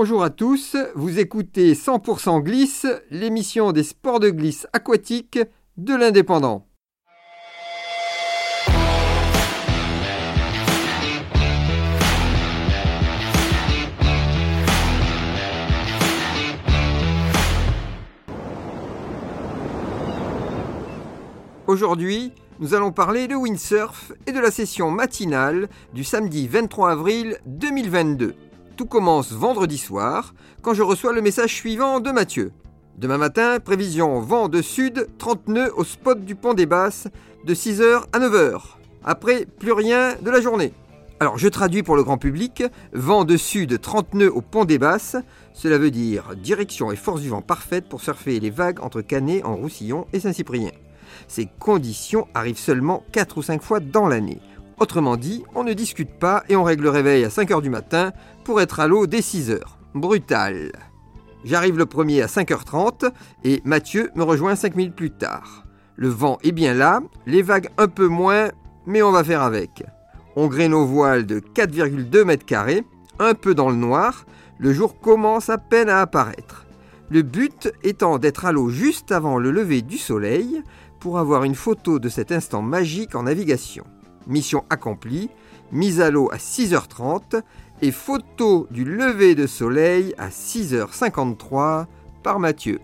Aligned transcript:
Bonjour 0.00 0.22
à 0.22 0.30
tous, 0.30 0.76
vous 0.94 1.18
écoutez 1.18 1.74
100% 1.74 2.40
Glisse, 2.44 2.86
l'émission 3.10 3.72
des 3.72 3.82
sports 3.82 4.20
de 4.20 4.30
glisse 4.30 4.68
aquatique 4.72 5.40
de 5.76 5.92
l'Indépendant. 5.92 6.68
Aujourd'hui, 21.66 22.30
nous 22.60 22.74
allons 22.74 22.92
parler 22.92 23.26
de 23.26 23.34
windsurf 23.34 24.12
et 24.28 24.32
de 24.32 24.38
la 24.38 24.52
session 24.52 24.92
matinale 24.92 25.68
du 25.92 26.04
samedi 26.04 26.46
23 26.46 26.92
avril 26.92 27.38
2022. 27.46 28.36
Tout 28.78 28.86
commence 28.86 29.32
vendredi 29.32 29.76
soir 29.76 30.34
quand 30.62 30.72
je 30.72 30.84
reçois 30.84 31.12
le 31.12 31.20
message 31.20 31.52
suivant 31.52 31.98
de 31.98 32.12
Mathieu. 32.12 32.52
Demain 32.96 33.18
matin, 33.18 33.58
prévision 33.58 34.20
vent 34.20 34.48
de 34.48 34.62
sud, 34.62 35.08
30 35.18 35.48
nœuds 35.48 35.72
au 35.76 35.82
spot 35.82 36.24
du 36.24 36.36
pont 36.36 36.54
des 36.54 36.64
Basses 36.64 37.08
de 37.44 37.54
6h 37.54 38.04
à 38.12 38.20
9h. 38.20 38.60
Après, 39.02 39.46
plus 39.46 39.72
rien 39.72 40.14
de 40.22 40.30
la 40.30 40.40
journée. 40.40 40.72
Alors 41.18 41.38
je 41.38 41.48
traduis 41.48 41.82
pour 41.82 41.96
le 41.96 42.04
grand 42.04 42.18
public, 42.18 42.62
vent 42.92 43.24
de 43.24 43.36
sud 43.36 43.80
30 43.80 44.14
nœuds 44.14 44.32
au 44.32 44.42
pont 44.42 44.64
des 44.64 44.78
Basses, 44.78 45.16
cela 45.54 45.76
veut 45.76 45.90
dire 45.90 46.36
direction 46.36 46.92
et 46.92 46.96
force 46.96 47.20
du 47.20 47.30
vent 47.30 47.42
parfaite 47.42 47.88
pour 47.88 48.00
surfer 48.00 48.38
les 48.38 48.50
vagues 48.50 48.78
entre 48.80 49.00
Canet 49.00 49.44
en 49.44 49.56
Roussillon 49.56 50.06
et 50.12 50.20
Saint-Cyprien. 50.20 50.70
Ces 51.26 51.48
conditions 51.58 52.28
arrivent 52.32 52.58
seulement 52.58 53.02
4 53.10 53.38
ou 53.38 53.42
5 53.42 53.60
fois 53.60 53.80
dans 53.80 54.06
l'année. 54.06 54.40
Autrement 54.80 55.16
dit, 55.16 55.42
on 55.56 55.64
ne 55.64 55.72
discute 55.72 56.18
pas 56.20 56.44
et 56.48 56.54
on 56.54 56.62
règle 56.62 56.84
le 56.84 56.90
réveil 56.90 57.24
à 57.24 57.28
5h 57.28 57.60
du 57.62 57.68
matin 57.68 58.12
pour 58.44 58.60
être 58.60 58.78
à 58.78 58.86
l'eau 58.86 59.08
dès 59.08 59.20
6h. 59.20 59.58
Brutal. 59.94 60.72
J'arrive 61.44 61.76
le 61.76 61.86
premier 61.86 62.22
à 62.22 62.26
5h30 62.26 63.10
et 63.42 63.60
Mathieu 63.64 64.10
me 64.14 64.22
rejoint 64.22 64.54
5 64.54 64.76
minutes 64.76 64.94
plus 64.94 65.10
tard. 65.10 65.64
Le 65.96 66.08
vent 66.08 66.38
est 66.44 66.52
bien 66.52 66.74
là, 66.74 67.00
les 67.26 67.42
vagues 67.42 67.70
un 67.76 67.88
peu 67.88 68.06
moins, 68.06 68.50
mais 68.86 69.02
on 69.02 69.10
va 69.10 69.24
faire 69.24 69.42
avec. 69.42 69.82
On 70.36 70.46
grée 70.46 70.68
nos 70.68 70.86
voiles 70.86 71.26
de 71.26 71.40
4,2 71.40 72.22
mètres 72.22 72.46
carrés, 72.46 72.84
un 73.18 73.34
peu 73.34 73.56
dans 73.56 73.70
le 73.70 73.76
noir, 73.76 74.26
le 74.58 74.72
jour 74.72 75.00
commence 75.00 75.48
à 75.48 75.58
peine 75.58 75.88
à 75.88 76.00
apparaître. 76.00 76.66
Le 77.10 77.22
but 77.22 77.72
étant 77.82 78.18
d'être 78.18 78.44
à 78.44 78.52
l'eau 78.52 78.68
juste 78.68 79.10
avant 79.10 79.38
le 79.38 79.50
lever 79.50 79.82
du 79.82 79.98
soleil 79.98 80.62
pour 81.00 81.18
avoir 81.18 81.42
une 81.42 81.56
photo 81.56 81.98
de 81.98 82.08
cet 82.08 82.30
instant 82.30 82.62
magique 82.62 83.16
en 83.16 83.24
navigation. 83.24 83.84
Mission 84.28 84.64
accomplie, 84.68 85.30
mise 85.72 86.00
à 86.00 86.10
l'eau 86.10 86.28
à 86.30 86.36
6h30 86.36 87.42
et 87.80 87.90
photo 87.90 88.66
du 88.70 88.84
lever 88.84 89.34
de 89.34 89.46
soleil 89.46 90.14
à 90.18 90.28
6h53 90.28 91.86
par 92.22 92.38
Mathieu. 92.38 92.80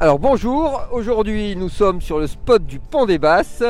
Alors 0.00 0.18
bonjour, 0.18 0.82
aujourd'hui 0.90 1.54
nous 1.54 1.68
sommes 1.68 2.00
sur 2.00 2.18
le 2.18 2.26
spot 2.26 2.66
du 2.66 2.80
pont 2.80 3.06
des 3.06 3.18
Basses 3.18 3.62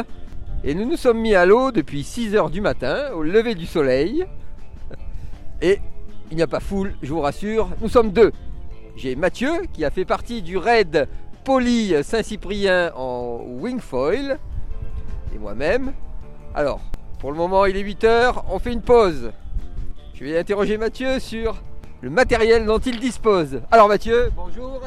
et 0.65 0.75
nous 0.75 0.87
nous 0.87 0.97
sommes 0.97 1.21
mis 1.21 1.35
à 1.35 1.45
l'eau 1.45 1.71
depuis 1.71 2.01
6h 2.01 2.51
du 2.51 2.63
matin 2.63 3.13
au 3.13 3.23
lever 3.23 3.55
du 3.55 3.67
soleil. 3.67 4.25
Et 5.61 5.79
il 6.31 6.37
n'y 6.37 6.43
a 6.43 6.47
pas 6.47 6.61
foule, 6.61 6.95
je 7.03 7.13
vous 7.13 7.21
rassure, 7.21 7.69
nous 7.83 7.91
sommes 7.91 8.11
deux. 8.11 8.33
J'ai 8.97 9.15
Mathieu 9.15 9.53
qui 9.75 9.85
a 9.85 9.91
fait 9.91 10.07
partie 10.07 10.41
du 10.41 10.57
raid 10.57 11.07
Poly 11.45 12.03
Saint-Cyprien 12.03 12.93
en 12.97 13.14
wingfoil 13.45 14.39
et 15.35 15.39
moi-même. 15.39 15.93
Alors, 16.55 16.81
pour 17.19 17.31
le 17.33 17.37
moment 17.37 17.67
il 17.67 17.77
est 17.77 17.83
8h, 17.83 18.43
on 18.51 18.59
fait 18.59 18.73
une 18.73 18.83
pause. 18.83 19.33
Je 20.15 20.25
vais 20.25 20.39
interroger 20.39 20.79
Mathieu 20.79 21.19
sur 21.19 21.57
le 22.01 22.11
matériel 22.11 22.65
dont 22.67 22.79
il 22.79 22.99
dispose. 23.01 23.61
Alors 23.71 23.89
Mathieu, 23.89 24.31
bonjour. 24.37 24.81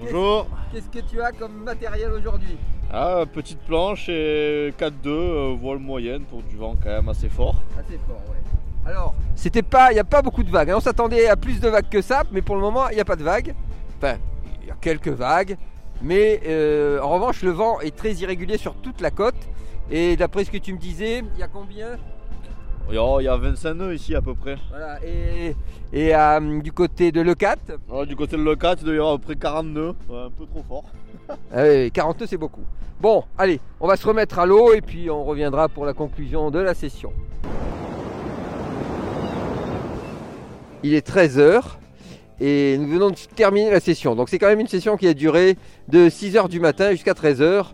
Bonjour. 0.00 0.46
Qu'est-ce 0.72 0.88
que 0.88 1.04
tu 1.06 1.20
as 1.22 1.32
comme 1.32 1.62
matériel 1.64 2.12
aujourd'hui? 2.12 2.56
Ah, 2.92 3.24
petite 3.32 3.58
planche 3.60 4.08
et 4.08 4.72
4-2, 4.78 4.92
euh, 5.06 5.56
voile 5.58 5.78
moyenne 5.78 6.22
pour 6.22 6.42
du 6.42 6.56
vent 6.56 6.76
quand 6.80 6.90
même 6.90 7.08
assez 7.08 7.28
fort. 7.28 7.56
Assez 7.78 7.98
fort, 8.06 8.20
ouais. 8.30 8.90
Alors, 8.90 9.14
c'était 9.34 9.62
pas, 9.62 9.90
il 9.90 9.94
n'y 9.94 10.00
a 10.00 10.04
pas 10.04 10.22
beaucoup 10.22 10.44
de 10.44 10.50
vagues. 10.50 10.70
hein. 10.70 10.74
On 10.76 10.80
s'attendait 10.80 11.26
à 11.26 11.34
plus 11.36 11.58
de 11.58 11.68
vagues 11.68 11.88
que 11.88 12.00
ça, 12.00 12.22
mais 12.30 12.42
pour 12.42 12.54
le 12.54 12.60
moment, 12.60 12.88
il 12.90 12.94
n'y 12.94 13.00
a 13.00 13.04
pas 13.04 13.16
de 13.16 13.24
vagues. 13.24 13.54
Enfin, 13.96 14.16
il 14.62 14.68
y 14.68 14.70
a 14.70 14.76
quelques 14.80 15.08
vagues, 15.08 15.56
mais 16.02 16.40
euh, 16.46 17.00
en 17.00 17.10
revanche, 17.10 17.42
le 17.42 17.50
vent 17.50 17.80
est 17.80 17.94
très 17.94 18.12
irrégulier 18.14 18.58
sur 18.58 18.74
toute 18.74 19.00
la 19.00 19.10
côte. 19.10 19.34
Et 19.90 20.16
d'après 20.16 20.44
ce 20.44 20.50
que 20.50 20.58
tu 20.58 20.72
me 20.72 20.78
disais, 20.78 21.22
il 21.34 21.40
y 21.40 21.42
a 21.42 21.48
combien? 21.48 21.96
Oh, 22.88 23.18
Il 23.20 23.24
y 23.24 23.28
a 23.28 23.36
25 23.36 23.74
nœuds 23.74 23.94
ici 23.94 24.14
à 24.14 24.22
peu 24.22 24.34
près. 24.34 24.56
Voilà. 24.70 24.98
Et, 25.04 25.54
et 25.92 26.14
euh, 26.14 26.60
du 26.60 26.72
côté 26.72 27.12
de 27.12 27.20
l'E4, 27.20 27.56
Oh, 27.90 28.04
du 28.04 28.14
côté 28.16 28.36
de 28.36 28.42
l'E4, 28.42 28.76
il 28.80 28.84
doit 28.84 28.94
y 28.94 28.98
avoir 28.98 29.14
à 29.14 29.18
peu 29.18 29.24
près 29.24 29.36
40 29.36 29.66
nœuds, 29.66 29.94
Ouais, 30.08 30.18
un 30.26 30.30
peu 30.30 30.46
trop 30.46 30.62
fort. 30.66 30.84
ah 31.28 31.62
oui, 31.62 31.90
42 31.90 32.26
c'est 32.26 32.36
beaucoup. 32.36 32.64
Bon, 33.00 33.24
allez, 33.36 33.60
on 33.80 33.86
va 33.88 33.96
se 33.96 34.06
remettre 34.06 34.38
à 34.38 34.46
l'eau 34.46 34.72
et 34.72 34.80
puis 34.80 35.10
on 35.10 35.24
reviendra 35.24 35.68
pour 35.68 35.84
la 35.84 35.92
conclusion 35.92 36.50
de 36.50 36.58
la 36.58 36.74
session. 36.74 37.12
Il 40.82 40.94
est 40.94 41.06
13h 41.06 41.62
et 42.40 42.76
nous 42.78 42.88
venons 42.88 43.10
de 43.10 43.16
terminer 43.34 43.70
la 43.70 43.80
session. 43.80 44.14
Donc 44.14 44.28
c'est 44.28 44.38
quand 44.38 44.48
même 44.48 44.60
une 44.60 44.66
session 44.66 44.96
qui 44.96 45.06
a 45.06 45.14
duré 45.14 45.56
de 45.88 46.08
6h 46.08 46.48
du 46.48 46.60
matin 46.60 46.90
jusqu'à 46.90 47.12
13h. 47.12 47.66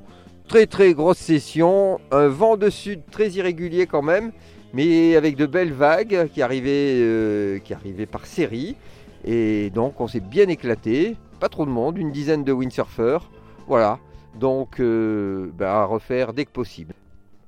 Très 0.48 0.66
très 0.66 0.92
grosse 0.92 1.18
session, 1.18 2.00
un 2.10 2.28
vent 2.28 2.56
de 2.56 2.68
sud 2.68 3.02
très 3.10 3.30
irrégulier 3.30 3.86
quand 3.86 4.02
même, 4.02 4.32
mais 4.74 5.16
avec 5.16 5.36
de 5.36 5.46
belles 5.46 5.72
vagues 5.72 6.28
qui 6.32 6.42
arrivaient, 6.42 6.98
euh, 7.00 7.58
qui 7.58 7.72
arrivaient 7.74 8.06
par 8.06 8.26
série. 8.26 8.76
Et 9.24 9.70
donc 9.70 10.00
on 10.00 10.08
s'est 10.08 10.20
bien 10.20 10.48
éclaté, 10.48 11.16
pas 11.40 11.48
trop 11.48 11.64
de 11.64 11.70
monde, 11.70 11.96
une 11.96 12.12
dizaine 12.12 12.44
de 12.44 12.52
windsurfers. 12.52 13.30
Voilà, 13.66 13.98
donc 14.38 14.80
euh, 14.80 15.50
bah, 15.56 15.82
à 15.82 15.84
refaire 15.84 16.32
dès 16.32 16.44
que 16.44 16.50
possible. 16.50 16.94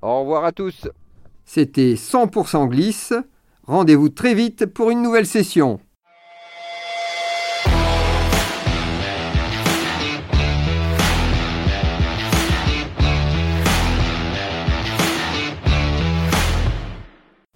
Au 0.01 0.21
revoir 0.21 0.45
à 0.45 0.53
tous. 0.53 0.89
C'était 1.45 1.95
100% 1.95 2.69
glisse. 2.69 3.13
Rendez-vous 3.67 4.09
très 4.09 4.35
vite 4.35 4.67
pour 4.67 4.91
une 4.91 5.03
nouvelle 5.03 5.27
session. 5.27 5.81